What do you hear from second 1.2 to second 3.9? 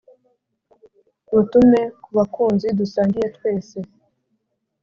Mutume ku bakunzi dusangiye twese